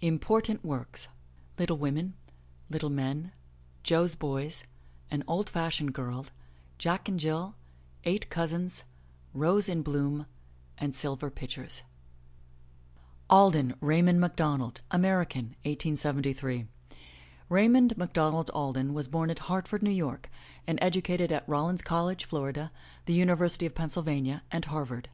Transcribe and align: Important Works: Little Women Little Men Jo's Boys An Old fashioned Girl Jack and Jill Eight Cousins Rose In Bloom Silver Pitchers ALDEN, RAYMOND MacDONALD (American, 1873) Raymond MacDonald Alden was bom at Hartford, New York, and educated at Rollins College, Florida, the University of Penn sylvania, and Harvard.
Important 0.00 0.64
Works: 0.64 1.06
Little 1.60 1.76
Women 1.76 2.14
Little 2.68 2.90
Men 2.90 3.30
Jo's 3.84 4.16
Boys 4.16 4.64
An 5.12 5.22
Old 5.28 5.48
fashioned 5.48 5.94
Girl 5.94 6.26
Jack 6.76 7.08
and 7.08 7.20
Jill 7.20 7.54
Eight 8.02 8.28
Cousins 8.28 8.82
Rose 9.32 9.68
In 9.68 9.82
Bloom 9.82 10.26
Silver 10.90 11.30
Pitchers 11.30 11.82
ALDEN, 13.30 13.76
RAYMOND 13.80 14.18
MacDONALD 14.20 14.80
(American, 14.90 15.44
1873) 15.62 16.66
Raymond 17.48 17.96
MacDonald 17.96 18.50
Alden 18.50 18.92
was 18.92 19.06
bom 19.06 19.30
at 19.30 19.38
Hartford, 19.46 19.84
New 19.84 19.90
York, 19.90 20.28
and 20.66 20.80
educated 20.82 21.30
at 21.30 21.48
Rollins 21.48 21.82
College, 21.82 22.24
Florida, 22.24 22.72
the 23.04 23.14
University 23.14 23.66
of 23.66 23.76
Penn 23.76 23.90
sylvania, 23.90 24.42
and 24.50 24.64
Harvard. 24.64 25.10